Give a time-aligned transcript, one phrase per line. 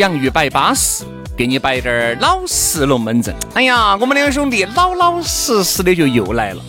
[0.00, 1.04] 洋芋摆巴适，
[1.36, 3.36] 给你摆点儿老实龙门阵。
[3.52, 6.62] 哎呀，我们两个兄弟老老实实的就又来了。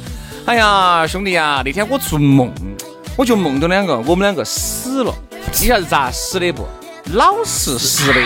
[0.45, 2.51] 哎呀，兄弟啊，那天我做梦，
[3.15, 5.15] 我就梦到两个，我们两个死了。
[5.61, 6.67] 你晓得咋死的不？
[7.13, 8.19] 老实实的。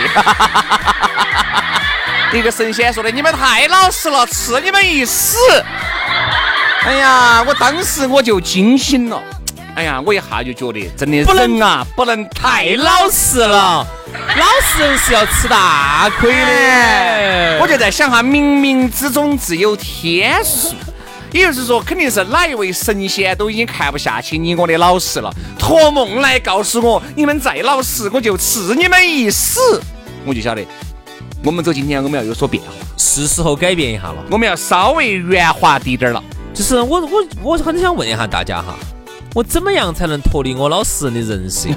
[2.36, 5.36] 一个神仙说的，你们太老实了，赐你们一死。
[6.82, 9.22] 哎呀，我当时我就惊醒了。
[9.76, 13.86] 哎呀，我一下就觉得，真的人啊，不能太老实了。
[14.10, 17.58] 老实人是要吃大亏的。
[17.60, 20.74] 我就在想哈，冥冥之中自有天数，
[21.30, 29.78] 也就是说，肯定是哪一位神仙都已经看不下去你我的老实了，托梦来告诉我，你们再老实，我就赐你们一死。
[30.24, 30.64] 我就晓得，
[31.44, 34.24] 我们走今天我们要有所变化，是时候改变一下了。
[34.30, 36.24] 我们要稍微圆滑滴点儿了。
[36.54, 38.74] 就是我我我很想问一下大家哈。
[39.36, 41.68] 我怎么样才能脱离我老实人的人设？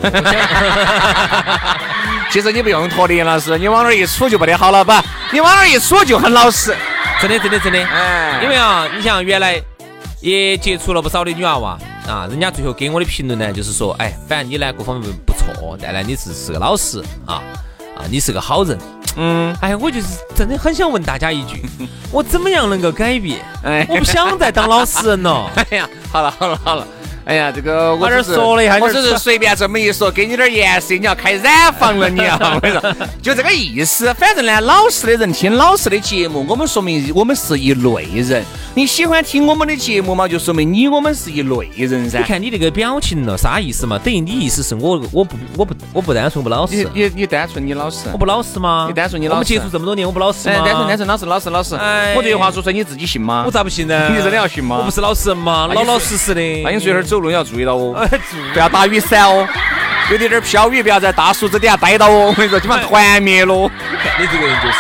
[2.32, 4.94] 其实你不用脱离老师，你往那儿一杵就不得好了，不？
[5.34, 6.74] 你往那儿一杵就很老实，
[7.22, 7.86] 真的真的真的。
[7.86, 9.62] 哎，因为啊，你像原来
[10.22, 11.78] 也接触了不少的女娃娃
[12.08, 17.44] 啊，人家最后给我的评论呢，就是说，哎，反正你呢各方面不错，但呢你是是个老实啊
[17.98, 18.80] 啊，你是个好人。
[19.18, 21.62] 嗯，哎，我就是真的很想问大家一句，
[22.10, 23.42] 我怎么样能够改变？
[23.66, 25.52] 哎，我不想再当老实人了。
[25.70, 26.88] 哎呀，好了好了好了。
[27.30, 34.12] 哎呀，这个我只是说了一下，我只是随便这么一说，给你点颜色，你要开染房了，你啊， 我跟你说，就这个意思。
[34.16, 38.44] 反正呢，老实的人听老实的节目，我们说明我们是一类人。
[38.74, 40.28] 你喜欢听我们的节目嘛？
[40.28, 42.18] 就说明你我们是一类人噻。
[42.18, 44.00] 你看你这个表情了，啥意思嘛？
[44.00, 46.78] 等于你意思是我我不我不我不单纯不老实。
[46.96, 48.10] 你你你单纯你老实？
[48.12, 48.86] 我不老实吗？
[48.88, 49.36] 你单纯你老实？
[49.36, 50.64] 我们接触这么多年，我不老实吗？
[50.66, 51.76] 单纯单纯老实老实老实。
[51.76, 53.44] 哎，我这句话说出来你自己信吗？
[53.46, 54.10] 我咋不信呢？
[54.10, 54.78] 你真的要信吗？
[54.80, 55.68] 我不是老实人吗？
[55.72, 56.42] 老老实实的。
[56.64, 58.08] 那你随会儿走路你要注意到哦。
[58.54, 59.46] 不要打雨伞哦，
[60.10, 62.28] 有点点飘雨，不要在大树子底下待到哦。
[62.32, 63.54] 我跟你说，基本上团灭了。
[64.18, 64.78] 你这个人就是，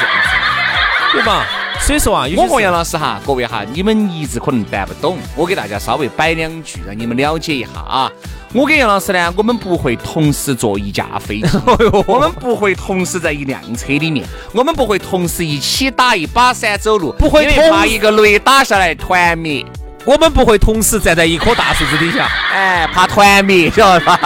[1.12, 1.46] 对吧？
[1.82, 8.10] 所以说啊，我和杨老师哈，各位哈，你们一直可能办不懂，我给大家稍微摆两句，让你们了解一下啊。
[8.54, 11.50] 我跟杨老师呢，我们不会同时坐一架飞机，
[12.08, 19.66] 我们不会同时在一辆车里面，我们不会同时一起打一把伞走路，不会怕一个雷打下来团灭。
[20.10, 24.20] 我们不会同时站在一棵大树子底下，哎，怕团灭，晓得吧？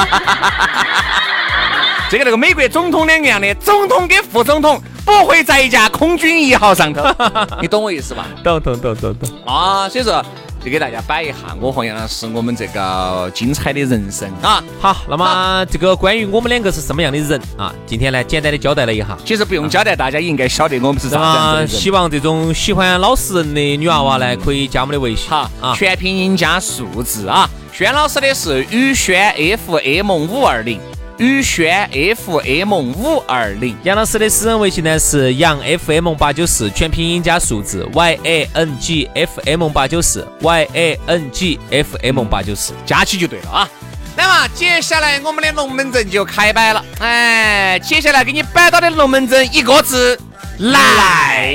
[2.09, 7.03] 这个那个美国总统两个样的，总统跟副总统不会在一架空军一号上头，
[7.59, 8.23] 你懂我意思吧？
[8.41, 9.89] 懂懂懂懂懂啊！
[9.89, 10.23] 所以说。
[10.63, 14.63] 就给大家摆一下，我和杨老师我们这个精彩的人生啊。
[14.79, 17.73] 好，那么这个关于我们两个是什么样的人啊？
[17.85, 19.17] 今天呢，简单的交代了一下。
[19.25, 21.67] 其实不用交代，大家也应该晓得我们是啥样人。
[21.67, 25.29] 希望这种喜欢老实人的女娃娃呢，可以加我们的微信。
[25.29, 27.49] 好啊，全拼音加数字啊。
[27.73, 29.35] 轩老师的是宇轩
[29.67, 30.79] FM 五二零。
[31.17, 41.59] 宇轩 FM 五二零，杨老师的私人微信呢是杨 FM 八九四，全拼音加数字 Y A N G F M 八九四 Y A N G
[41.69, 43.69] F M 八九四，加起就对了啊。
[44.15, 50.19] 那么接下来我们的龙门阵就开摆了，哎，接下来给你摆到的龙门阵一个字
[50.57, 51.53] 赖。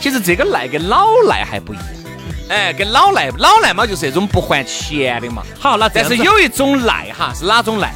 [0.00, 1.86] 其实这个赖跟老赖还不一样，
[2.48, 5.42] 哎，跟老赖老赖嘛就是那种不还钱的嘛。
[5.58, 7.92] 好，那但是有一种赖哈是哪种赖？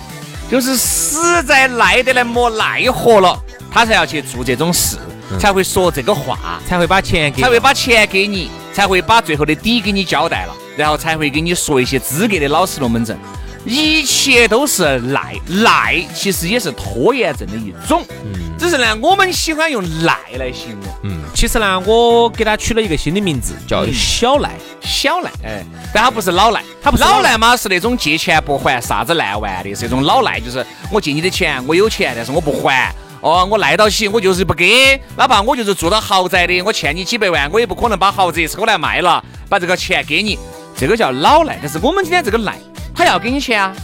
[0.51, 3.39] 就是实在耐得来没奈何了，
[3.71, 4.97] 他才要去做这种事，
[5.39, 13.19] 才会说这个话，才会把钱给，才会把钱给你，才会把最后的底给你交代了，然后才会给你说一些资格的老实龙门阵。
[13.65, 18.05] 一切都是赖赖，其实也是拖延症的一种。
[18.25, 20.95] 嗯，只是呢，我们喜欢用赖来形容。
[21.03, 24.51] 嗯，其实呢，我给他取了一个新的名字，叫小赖。
[24.81, 25.65] 小赖，哎，
[25.95, 32.95] 但他不是老赖，他不是老赖嘛，是那种借钱不还，啥子烂完的，是那种老赖，就是我借你的钱，我有钱，但是我不还。
[33.23, 40.39] 哦，我赖到起，我就是不给，哪怕我就是住到豪宅的，我欠你几百万，我也不可能把豪宅抽来卖了，把这个钱给你，
[40.77, 41.59] 这个叫老赖。
[41.63, 42.59] 但是我们今天这个赖，
[42.95, 43.75] 他要给你钱啊，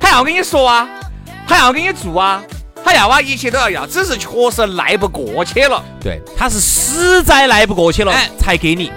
[0.00, 0.88] 他要给你说啊，
[1.46, 2.42] 他要给你住啊，
[2.88, 5.84] 他要啊，一切都要要，只是确实赖不过去了。
[6.00, 8.90] 对，他是实在赖不过去了，才给你。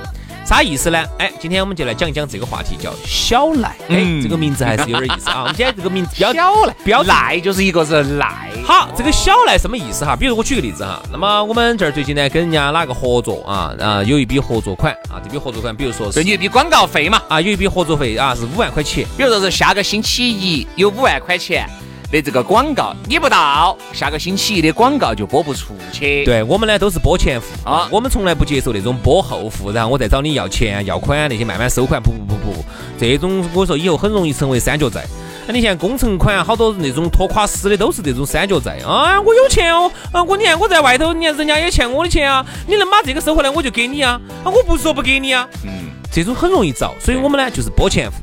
[0.45, 1.03] 啥意思呢？
[1.19, 3.75] 哎，今天我们就来讲一讲这个话题，叫小赖。
[3.89, 5.41] 哎，这个名字还是有点意思啊。
[5.43, 8.49] 我们今天这个名字小赖，标赖就是一个是赖。
[8.63, 10.15] 好，这个小赖什么意思哈？
[10.15, 13.75] 比如我举个例子哈，那么我们这儿最近呢跟人家哪个合作啊？
[13.77, 19.05] 啊，有一笔合作款啊，这笔合作款，比如说是一笔广告费嘛啊，有一笔合作费啊是五万块钱。
[19.17, 21.67] 比如说是下个星期一有五万块钱。
[22.11, 26.25] 的这个广告你不到，下个星期一的广告就播不出去。
[26.25, 32.01] 对我们呢都是播前付啊，我们从来不接受那种播后付，然后我再找你要钱要款那些慢慢收款。
[32.01, 32.65] 不不不不，
[32.99, 35.05] 这种我说以后很容易成为三角债。
[35.47, 39.19] 那你像工程款好多那种拖垮死的都是这种三角债啊！
[39.21, 45.71] 我有钱哦，啊我你看我在外头，你看人家也欠我的钱啊，你能把这个收回来我就给你啊，啊我不是说不给你啊，嗯，
[46.11, 48.17] 这种很容易遭，所以我们呢就是播前付。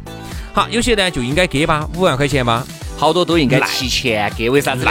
[0.53, 2.65] 好，有些呢就应该给吧，五万块钱吧。
[2.99, 4.91] 好多都应该提前给，为啥子呢？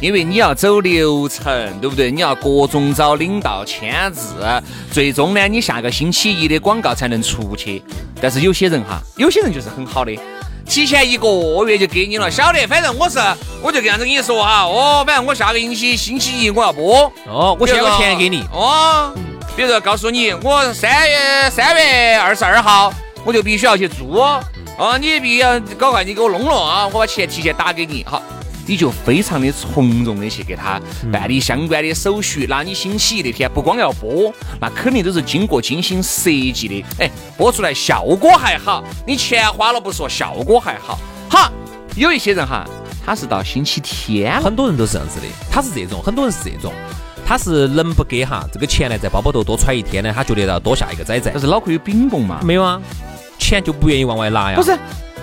[0.00, 1.44] 因为你要走流程，
[1.80, 2.08] 对不对？
[2.08, 4.36] 你要各种找领导签字，
[4.92, 7.82] 最终呢，你下个星期一的广告才能出去。
[8.22, 10.16] 但是有些人哈，有些人就是很好的，
[10.64, 11.28] 提前一个
[11.66, 13.18] 月就给你了，晓得，反正我是，
[13.60, 19.12] 我就这样子跟你说哈，哦，反正我下个星期星期一我要播，哦，我先把钱给你，哦，
[19.56, 22.92] 比如说告诉你，我三月三月二十二号
[23.24, 24.40] 我就必须要去做。
[24.78, 26.86] 哦，你必须要搞快，你给我弄了啊！
[26.86, 28.22] 我把钱提前打给你，好，
[28.64, 30.80] 你就非常的从容的去给他
[31.10, 32.46] 办理相关的手续。
[32.48, 36.84] 那你星期一那天不光要播，那肯定都是经过精心设计的。
[37.00, 40.96] 哎，播出来效果还好，你钱花了不说，效果还好。
[41.28, 41.50] 好，
[41.96, 42.64] 有一些人哈，
[43.04, 46.72] 他是到星期天，很多人都是这样子的，他是这种，很多人是这种，
[47.26, 51.32] 他是能不给哈这个钱呢，在包包头多揣一天呢，他觉得要多下一个崽崽。
[51.34, 52.38] 但是脑壳有饼崩嘛？
[52.44, 52.80] 没有啊。
[53.48, 54.56] 钱就不愿意往外拿呀？
[54.56, 54.78] 不是，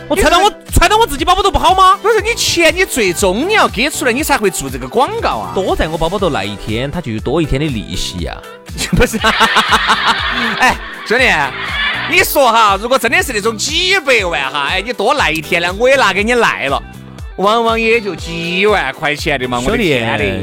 [0.07, 1.95] 我揣到我揣到我自己包包头不好吗？
[2.01, 5.51] 不是，你钱你最终你要给出来，你才会做这个广告啊。
[5.53, 8.35] 多在我包包头赖一天，他就有多一天的利息呀。
[8.97, 9.17] 不是，
[10.59, 10.75] 哎，
[11.07, 11.25] 兄弟，
[12.09, 16.81] 你说哈，如果真的是那种几百万哈，哎，你多赖一天呢，我也拿给你赖了。
[17.37, 19.99] 往往也就几万块钱的嘛，兄弟，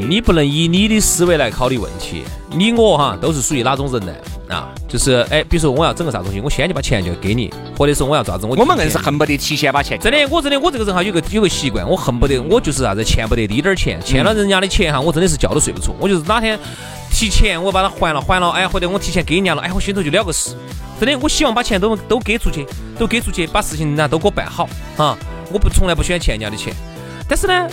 [0.07, 2.23] 你不能以你的思维来考虑问题。
[2.51, 4.13] 你我哈都是属于哪种人呢？
[4.47, 9.97] 啊，就是哎，比如说我要整个啥东西，我先就把钱就给你，或者说我要咋子，我我们硬是恨不得提前把钱。
[9.99, 15.95] 真的，我真的我这个人哈有个有个习惯，我恨不得我就是啥子欠不得滴点儿钱，欠了人家的钱哈，我真的是觉都睡不着。
[15.99, 16.59] 我就是哪天
[17.09, 20.55] 提前我把它还了还了，哎，或者我提前给人家了，哎，我心头就了个事。
[20.99, 22.67] 真的，我希望把钱都都给出去，
[22.99, 25.17] 都给出去，把事情人家都给我办好啊。
[25.53, 26.73] 我不从来不喜欢欠人家的钱，
[27.29, 27.67] 但是呢，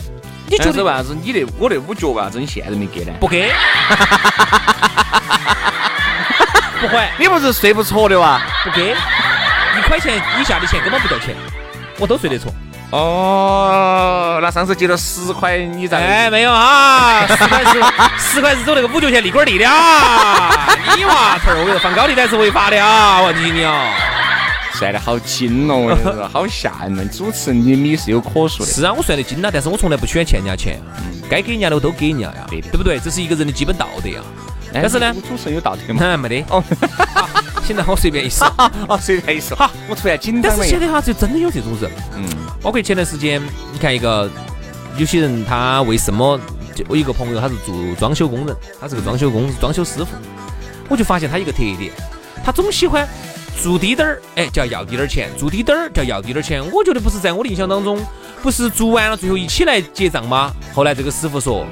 [0.46, 3.12] 你觉得为啥子你那我那五角为啥子你现在没给呢？
[3.18, 3.48] 不给，
[6.78, 7.10] 不还。
[7.18, 8.38] 你不是睡不着的哇？
[8.62, 11.34] 不给，一块钱以下的钱根本不叫钱，
[11.98, 12.52] 我都睡得着。
[12.90, 15.96] 哦，那上次借了十块，你咋？
[15.96, 17.82] 哎，没有啊，十块是
[18.18, 20.68] 十块是走那个五角钱利滚利的啊！
[20.94, 23.22] 你娃头儿，我跟你说，放高利贷是违法的啊！
[23.22, 23.72] 我提醒你哦。
[24.78, 27.08] 算得好精哦，好吓人！
[27.10, 28.70] 主持人，你你是有可数的。
[28.70, 30.80] 是啊，我算得精啊，但是我从来不喜欢欠人家钱，
[31.28, 32.98] 该给人家的我都给人家呀，对不对？
[32.98, 34.20] 这是一个人的基本道德呀。
[34.72, 36.16] 但是呢，主持人有道德吗？
[36.16, 36.44] 没得。
[36.48, 36.62] 哦，
[37.66, 38.46] 现在我随便一说，
[38.88, 39.56] 哦，随便一说。
[39.56, 40.58] 好，我突然紧张了。
[40.58, 41.90] 但是现在哈，就真的有这种人。
[42.16, 42.24] 嗯。
[42.62, 44.30] 包括前段时间，你看一个
[44.96, 46.38] 有些人，他为什么？
[46.74, 50.06] 就我一个朋友，他是做装修工人，他是个装修工装修师傅，
[50.88, 51.90] 我就发现他一个特点，
[52.44, 53.08] 他总喜欢。
[53.62, 56.62] 做滴点儿，哎，就要要滴点儿钱；做滴点儿，就要要滴点儿钱。
[56.72, 57.98] 我觉得不是在我的印象当中，
[58.42, 60.52] 不是做完了最后一起来结账吗？
[60.74, 61.66] 后来这个师傅说：“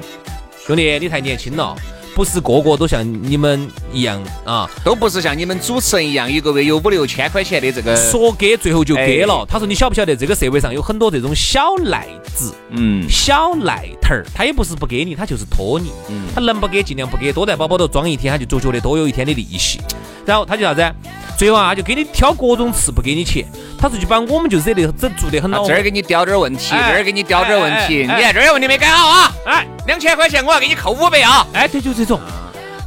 [0.65, 1.75] 兄弟，你太年轻了。”
[2.15, 9.45] 不是个个都像你们一样啊，都不是像你们主持人一样，一个月有五六千块钱的这个，说给最后就给了。
[9.47, 12.05] 他说你晓不晓得这个社会上有很多这种小赖
[12.35, 19.79] 子，嗯，小赖头儿，他也不是不给你，他就是拖你，嗯，他能不给尽量不给，多在包包头装一天，他就就觉得多有一天的利息，
[20.25, 20.83] 然后他就啥子？
[21.37, 23.45] 最后啊，就给你挑各种刺，不给你钱。
[23.79, 27.99] 他说就把我们就惹得整做得很恼这儿给你叼点问题，这儿给你叼点问题。
[27.99, 29.31] 你看这儿有问题没改好啊？
[29.45, 31.47] 哎，两千块钱我要给你扣五百啊！
[31.53, 32.19] 哎，对，就这种。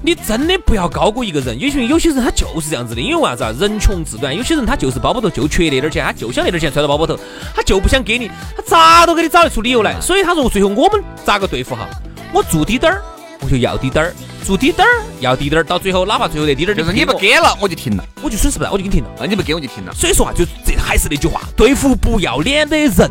[0.05, 1.59] 你真的不要高估一个人。
[1.59, 3.55] 有些有些人他就是这样子的，因为为啥子啊？
[3.59, 4.37] 人穷志短。
[4.37, 7.19] 有些人他就是包包头就缺那点钱，他就想那点钱揣到包包头，
[7.57, 9.99] 他就不想给你，他咋都给你找得出理由来。
[9.99, 11.89] 所以他说最后我们咋个对付哈？
[12.35, 13.03] 我做滴点儿。
[13.45, 19.11] 我就要滴点儿，做滴点儿要滴点儿，到最后哪怕最后那滴点儿就是你不给给了我就停了，我，就损失不了，我就给你停了。
[19.21, 19.93] 啊你不给我就停了。
[19.95, 23.11] 所以说啊，就这还是那句话，对付不要脸的人，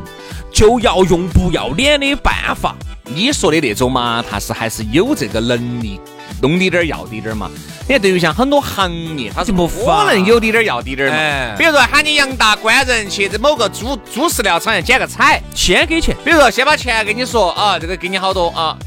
[0.52, 2.76] 就要用不要脸的办法。
[3.06, 6.00] 你说的那种嘛，他是还是有这个能力
[6.42, 7.50] 弄滴点儿要滴点儿嘛。
[7.88, 11.56] 你看，对于像很多行业，他是就不可能有滴点儿要滴点儿哎嘛。
[11.58, 18.78] 比如说喊你杨大官人去某个猪猪饲料厂捡个彩，先给钱，比如说先把钱给你说啊，这个给你好多啊，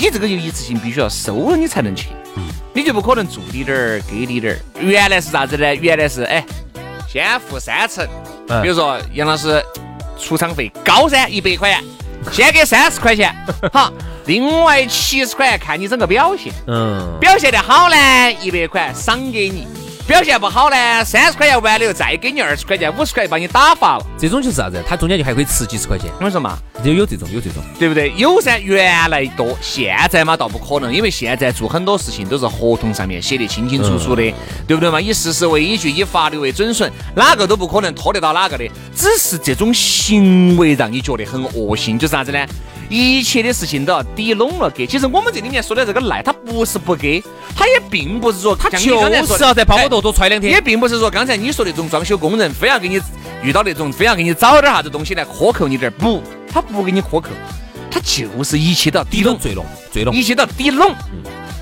[0.00, 2.08] 你这个就一次性必须要收了你才能去，
[2.72, 4.58] 你就不可能做滴点儿给滴点儿。
[4.80, 5.74] 原来是啥子呢？
[5.74, 6.42] 原来是哎，
[7.06, 8.08] 先付三成，
[8.48, 9.62] 嗯比如说杨老师
[10.18, 11.84] 出场费高噻，一百块钱，
[12.32, 13.30] 先给三十块钱，
[13.74, 13.92] 好，
[14.24, 19.66] 另外七十块钱看你整个表现，嗯，表现得好呢，一百块赏给你。
[20.10, 24.04] 表现不好呢，三十块钱完了又再给你二十块钱，五十块钱把你打发了。
[24.18, 24.82] 这种就是啥子？
[24.84, 27.62] 他中间就还可以吃几十块钱，我说嘛，有有这种有这种。
[27.78, 28.12] 对不对？
[28.16, 34.34] 有噻，原来多，现在嘛倒不可能，因为现在做很多事情都是合同上面写得清清楚楚的，
[34.66, 35.00] 对不对嘛？
[35.00, 38.68] 以事实为依据，以法律为准绳，哪个都不可能拖得到哪个的。
[38.92, 42.44] 只是这种行为让你觉得很恶心，就是啥子呢？
[42.90, 44.86] 一切的事情都要抵拢了给。
[44.86, 47.22] 其实我们这里面说的这个赖，他不是不给，
[47.56, 50.60] 他也并不是说他就是要在包包头多揣两天也。
[50.60, 53.00] 并不是说刚才你说那种装修工人非要给你
[53.42, 56.20] 遇到那种非要给你找点啥子东西来克扣你点儿，不，
[56.52, 57.28] 他不给你克扣，
[57.90, 60.94] 他就是一切都要抵拢，最拢最拢，一切都要抵拢。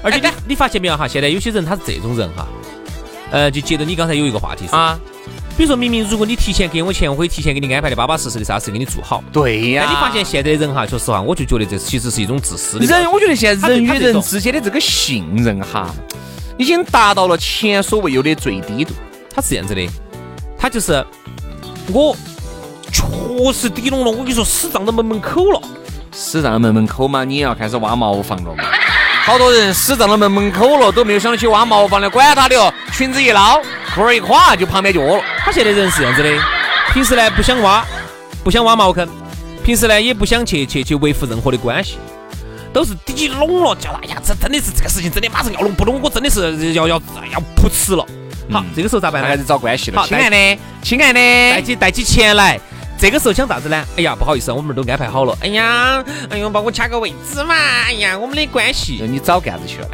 [0.03, 1.07] 而且你哎你发现没有哈？
[1.07, 2.47] 现在有些人他是这种人哈，
[3.31, 4.99] 呃，就接着你刚才有一个话题说，啊，
[5.59, 9.25] 比如说明明如果你提前给我钱，我可以提前给你安排的巴巴适适的啥事给你做好。
[9.33, 12.87] 对呀、但你发现现在的人哈，说实话，我就觉得这其实是一种自私的。
[12.87, 15.93] 人，我觉得现在人与人之间的这个信任哈，
[16.57, 18.95] 已经达到了前所未有的最低度。
[19.35, 19.85] 他是这样子的，
[20.57, 21.05] 他就是
[21.93, 22.17] 我
[22.93, 25.61] 确实抵拢了，我跟你说，死胀到门门口了。
[26.13, 28.63] 死胀到门门口嘛，你也要开始挖茅房了嘛。
[29.25, 33.61] 好多人死胀到门门口了，都没有想到去挖茅房的，管他的哦，裙子一捞，
[33.99, 35.25] 裤儿一垮就旁边就窝了。
[35.41, 36.31] 他现在人是这样子的，
[36.95, 37.85] 平时呢不想挖，
[38.45, 39.09] 不想挖茅坑，
[39.65, 41.99] 平时呢也不想去去去维护任何的关系，
[42.73, 47.03] 都是抵拢了，叫哎呀，这真的是这个事情真的马上要弄，不弄我真的是要要
[47.33, 48.07] 要扑哧了。
[48.53, 49.37] 好，这个时候咋办呢还？
[49.37, 50.01] 是找关系了。
[50.01, 52.59] 好亲爱的，亲爱的，带起带起钱来。
[53.01, 53.85] 这个时候想啥子呢？
[53.97, 55.37] 哎呀，不好意思，我们都安排好了。
[55.41, 57.55] 哎呀，哎呦，帮我掐个位置嘛。
[57.87, 59.89] 哎呀，我们的关系，你早干子去了？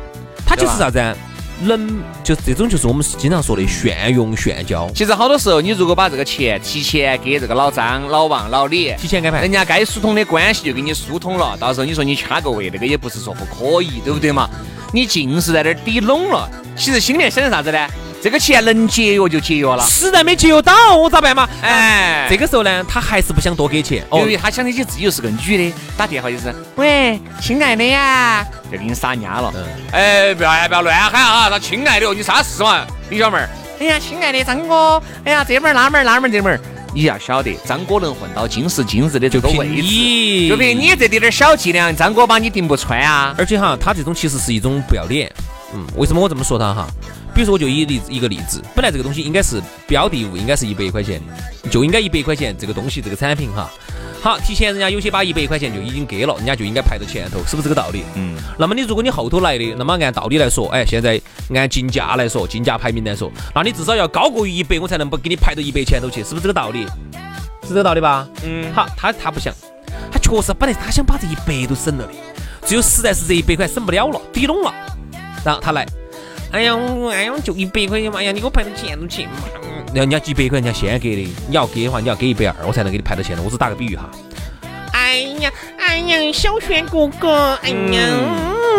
[0.46, 1.14] 他就是啥子啊？
[1.62, 9.54] 能就这种就是我们经常说的炫用炫交，其实好多时候，你如果把这个钱提前给这个老张、老王、老李，提前安排人。
[9.54, 11.56] 家该疏通的关系就给你疏通了。
[11.58, 14.50] 到时候你说你掐个位，那个也不是说不可以，对不对嘛？
[14.92, 17.78] 你尽是在那儿抵拢了，其实心里面想的啥子呢？
[18.24, 19.84] 这个钱能节约就节约了。
[19.86, 21.46] 实在没节约到，我咋办嘛？
[21.60, 24.02] 哎，这个时候呢，他还是不想多给钱。
[24.08, 26.44] 哦由，于他想起自己又是个女的，打电话就是
[26.76, 29.52] 喂，亲爱的呀，就给你撒丫了。
[29.92, 31.50] 哎，不要不要乱喊啊！
[31.50, 33.46] 他亲爱的哦，你啥事嘛，李小妹儿？
[33.78, 36.60] 哎呀，亲爱的张哥，哎呀，这门儿那门儿那门儿这门儿，
[36.94, 43.34] 你要晓得，张哥能混到今时今日的这个位置，你就凭你这点点小伎俩，张哥把你顶不穿啊！
[43.36, 45.30] 而且哈，他这种其实是一种不要脸。
[45.74, 46.86] 嗯，为什么我这么说他哈？
[47.34, 51.20] 比如说，我就以例子一个例子，本来这个东西应该是标的物，应该是一百块钱，
[51.70, 53.68] 就应该一百块钱这个东西这个产品哈。
[54.22, 58.04] 好，提前人家有些把一百块钱就已经给了，人家就应该排到前头，是不是这个道理？
[58.14, 61.20] 嗯，那么你如果你后头来的，那么按道理来说，哎，现在
[61.54, 66.86] 按竞价来说，竞价排名来说，那你至少要高过于一百，我才能不给你排到一百前头去，是不是这个道理？
[67.64, 68.26] 是这个道理吧？
[68.44, 69.52] 嗯好，他他不想，
[70.10, 72.12] 他确实本来他想把这一百都省了的，
[72.64, 74.72] 只有实在是这一百块省不了了，抵拢了，
[75.44, 75.86] 然后他来，
[76.54, 79.32] 哎呀，我哎呀，就一百块钱嘛，哎呀，你给我排到前头去嘛。
[79.60, 83.42] 嗯人家几百块人家先给的，你要给的话，你要给一百二，我才能给你排到前头。
[83.42, 84.08] 我只打个比喻哈。
[84.92, 88.00] 哎呀，哎呀，小轩哥哥，哎呀，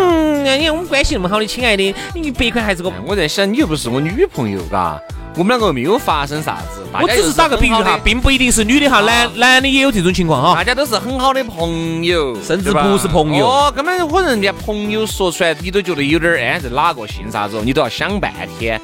[0.00, 4.98] 嗯，哎呀，我们关系那么好的，亲爱的，你一百块还是个，我在想，你又不是我女朋友，嘎，
[5.36, 10.54] 我们两个没有发生啥子，我只是打个比喻哈并不一定是女的哈，男男的也有这种情况哈。
[10.54, 18.80] 大家都是很好的朋友，甚至不是朋友哦，根本可能连朋友说出来，你都觉得有点儿哎，这哪个姓啥子哦，你都要想半天。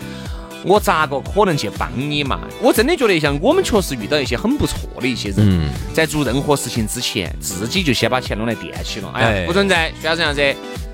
[0.64, 2.38] 我咋个可能去帮你嘛？
[2.60, 9.10] 我真的觉得像我们确实遇到一些很不错的一些人，嗯在做任何事情之前，自己就先把钱弄来垫起了。
[9.14, 10.40] 哎不存在，需要这样子，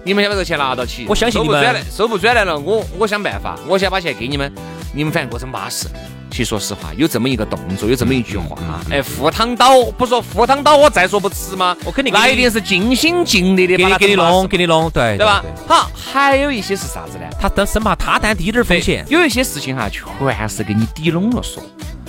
[0.04, 1.04] 你们先把这个钱拿到起。
[1.08, 4.50] 我相信你们收不转来，收不转来了，我我想办法，我先把钱给你们，
[4.98, 5.86] 你们反正过成巴适。
[6.28, 8.58] 其实说实话，有这么一个动作，有这么一句话，
[8.90, 11.76] 哎，赴汤蹈不说赴汤蹈火，再说不迟吗？
[11.84, 15.44] 我肯定那一定是尽心尽力的把它给你弄，给你弄，对对吧？
[15.68, 17.24] 好，还有一些是啥子呢？
[17.40, 21.62] 他担生怕他担低点儿风险，有一些事情哈，全是给你抵拢了说。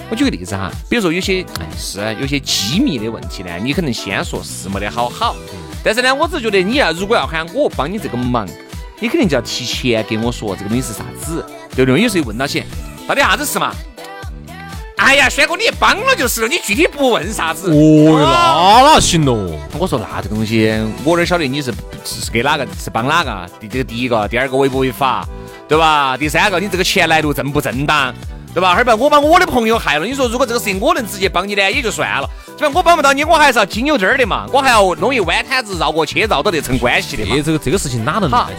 [0.10, 5.36] 我举个例子哈，比如说有些哎是有些机密的问题呢，你可能先说是没得好好，
[5.84, 8.50] 但是呢，我只觉得你要如果要喊我帮你这个忙，
[9.00, 11.46] 你肯定就要提前给我说这个东西是啥子，
[11.86, 12.01] 对不对？
[12.01, 12.63] 有时候问到起，
[13.07, 13.74] 到底啥子事嘛？
[14.98, 17.71] 哎呀，轩哥，你帮了就是了，你具体不问啥子。
[17.71, 19.57] 哦，那哪行喽？
[19.77, 20.69] 我说那这个东西，
[21.05, 23.50] 我哪晓得你是是给哪个，是帮哪个？
[23.62, 25.25] 第这个第一个，第二个违不违法，
[25.69, 26.17] 对吧？
[26.17, 28.13] 第三个，你这个钱来路正不正当，
[28.53, 28.74] 对吧？
[28.74, 32.29] 哈儿把我把我的朋友害了，你说如果这个事情我能直接帮你呢，也就算了。
[32.57, 37.38] 这边我帮不到你，我还是要经有这儿的嘛，我还要弄一弯摊子绕过去，绕到这层关系的嘛。
[37.43, 38.50] 这个这个事情哪能好？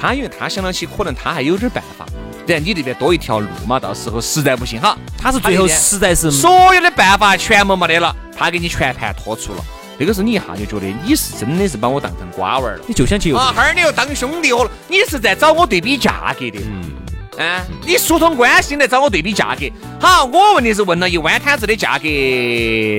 [0.00, 2.06] 他因为他想到起，可能他还有点办法。
[2.52, 9.64] 然你这边多一条路嘛，到时候实在不行哈，他是最后实在是所有的办法全部没得了，他给你全盘托出了。
[9.96, 16.58] 那个时候你一下就觉得你是真的是把我当成瓜娃儿了，你就想去啊，哈儿你又当兄弟了，你是在找我对比价格的，
[17.38, 19.66] 嗯，啊，你疏通关系来找我对比价格。
[20.00, 22.04] 好，我问的是问了一碗摊子的价格，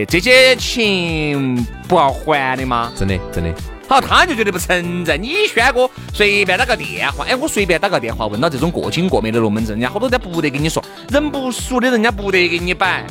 [0.08, 2.92] 这些钱不要还的吗？
[2.98, 3.54] 真的，真的。
[3.88, 5.16] 好，他就觉得不存在。
[5.16, 13.06] 你轩哥随便打个电话，哎，我随便打个电话问到这种过经过美的龙门阵，人家好多人不得跟你说，人不熟的人家不得给你摆，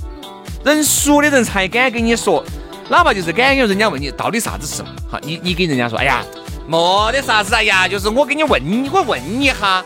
[0.65, 2.45] 人熟的人才敢跟你说，
[2.89, 6.25] 哪怕就是敢有人家问你到底啥子事嘛，好，你你给人家说，哎呀，
[6.67, 9.85] 没得啥子，哎呀，就是我给你问你，我问你哈。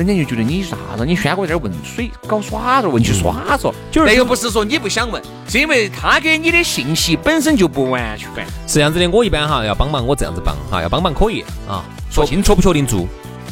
[0.00, 1.04] 人家就觉得你啥子？
[1.04, 3.70] 你轩哥在这儿问水搞耍着，问去耍着，
[4.06, 8.30] 那个不是说你不想问，是因为他给你的信息本身就不完全。
[8.66, 13.06] 是这样子的，我一般哈要帮忙，我这样子帮哈，要帮忙可以啊，说清确不确定住，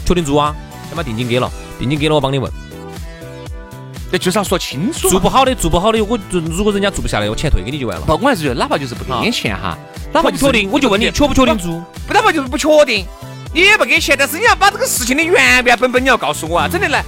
[0.07, 0.57] 确定住啊，
[0.89, 2.51] 先把定金给了，定金给了我帮你问。
[4.11, 5.11] 那就是要说清楚。
[5.11, 8.07] 做不好的，做不好的，我如果人家做不下来，我钱退给你就完了。
[8.07, 9.77] 不，我还是觉得哪怕就是不给你钱哈，
[10.15, 13.07] 哪怕不确定，我就问你确不确定做，哪怕就是不确定。
[13.53, 16.69] 你也不给钱，但是你要把这个事情的原原本本你要告诉我啊！
[16.71, 17.03] 真的来，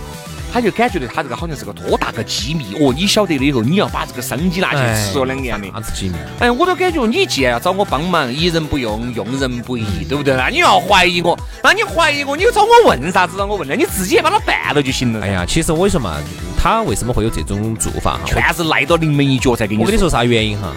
[0.53, 2.93] 他就感觉到他这个好像是个多大个机密哦！
[2.97, 4.79] 你晓得了以后，你要把这个生机拿去
[5.13, 5.69] 吃了两年的。
[5.71, 6.15] 啥子机密？
[6.41, 10.35] 哎，我都感觉你既然要找我帮忙，疑人不用，用人不疑，对不对？
[10.35, 13.37] 那你要怀疑我，那你怀疑我，你又找我问啥子？
[13.37, 13.77] 让我问呢？
[13.77, 15.21] 你自己也把它办了就行了。
[15.25, 16.17] 哎呀，其实我跟你说嘛，
[16.57, 18.21] 他为什么会有这种做法哈？
[18.27, 19.83] 全是赖到临门一脚才给你。
[19.83, 20.73] 我跟你说啥原因哈？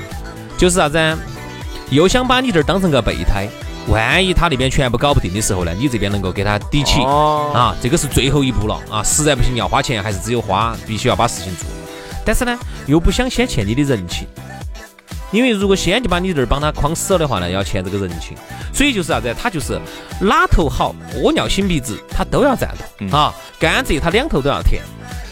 [0.57, 1.17] 就是啥子？
[1.89, 3.47] 又想把你这儿当成个备胎。
[3.89, 9.03] 万一他那边全部搞不定的时候呢，你这边能够给他抵起啊，这个是最后一步了啊！
[9.03, 11.67] 实在不行要花钱，还是只有花，必须要把事情做。
[12.25, 14.25] 但是呢，又不想先欠你的人情，
[15.33, 18.37] 因为如果先就把你这儿帮他框死了的话呢，要欠这个人情。
[18.71, 19.35] 所以就是啥子？
[19.37, 19.77] 他就是
[20.21, 22.69] 哪头好，屙尿擤鼻子，他都要占
[23.09, 23.33] 到啊！
[23.59, 24.81] 甘蔗他两头都要甜，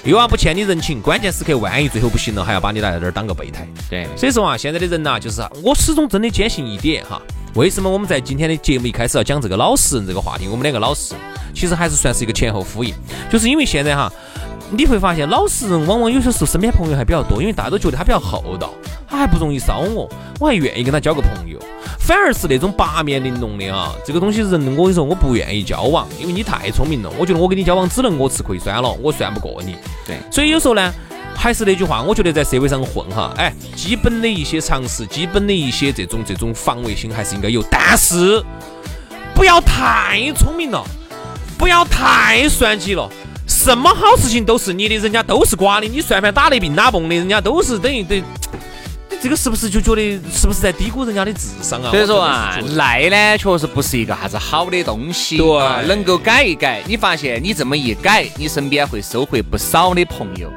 [0.04, 3.68] 又要不欠你人情，关键时刻万一最后不行了，还要把你来这儿当个备胎。
[3.90, 7.22] 对，所以说啊，现在的人呐，就是我始终真的坚信一点哈。
[7.54, 10.48] 为什么我们在今天的节目一开始要讲这个老实人这个话题？
[10.48, 11.14] 我们两个老实，
[11.54, 12.94] 其实还是算是一个前后呼应，
[13.30, 14.12] 就是因为现在哈，
[14.72, 18.72] 你会发现老实人往往有些时候身边朋友还比较多，因为大家都觉得他比较厚道，
[19.12, 21.60] 他还不容易烧我，我还愿意跟他交个朋友。
[22.00, 29.76] 反而是那种八面玲珑的啊，这个东西人，我跟你说，我不愿意交往，因为你太聪明了，我觉得我跟你交往只能我吃亏算了，我算不过你。
[30.08, 30.93] 对，所以有时候呢。
[31.34, 38.43] 还是那句话，我觉得在社会上混哈，哎，基本的一些常识，基本的一些这种这种防卫心还是应该有，但是
[39.34, 40.84] 不要太聪明了，
[41.58, 43.10] 不要太算计了，
[43.47, 48.24] 什么好事情都是你的，人家都是瓜的，你算盘打得病打崩的，人家都是等于等，你
[49.22, 51.92] 这个是不是就觉得是不是在低估人家的智商啊？
[51.92, 60.52] 所以说啊，赖呢确实不是一个啥子好的东西，对，能够改一改，你发现你这么一改，你身边会收获不少的朋友。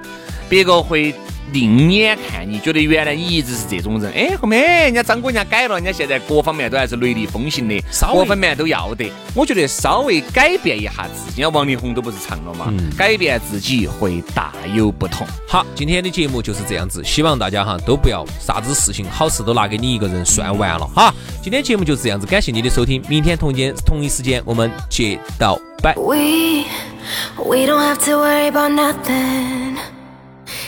[0.48, 1.14] 别个会
[1.52, 4.12] 另眼看你，觉得原来你一直是这种人。
[4.12, 7.80] 哎，后面人家张哥人家改了，人家现在各方面都还是雷厉风行的，
[8.12, 9.10] 各方面都要得。
[9.34, 15.26] 我觉得稍微改变一下自己，王力宏都不是唱了嘛，改变自己会大有不同。
[15.46, 21.14] 好，今天的节目就是这样子，希望大家哈都不要啥子事情好事都拿给你一个人算完了哈。
[21.42, 25.94] 今天节目就是这样子，感谢你的收听，明天同间同一时间我们接到拜。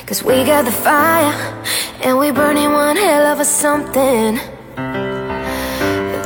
[0.06, 1.34] Cause we got the fire
[2.00, 4.38] and we burning one hell of a something.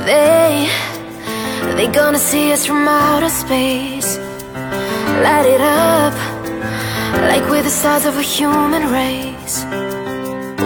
[0.04, 0.68] They,
[1.76, 4.18] they gonna see us from outer space.
[5.24, 6.12] Light it up
[7.30, 9.64] like we're the stars of a human race.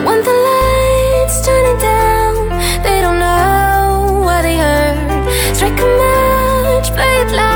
[0.07, 2.35] When the lights turning down,
[2.83, 5.55] they don't know what they heard.
[5.55, 7.54] Strike a match, play it loud,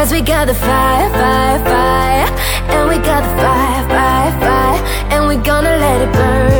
[0.00, 2.28] Cause we got the fire, fire, fire.
[2.72, 4.80] And we got the fire, fire, fire.
[5.12, 6.59] And we gonna let it burn